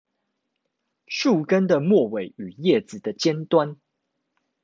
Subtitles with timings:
[1.05, 3.77] 樹根的末尾與葉子的尖端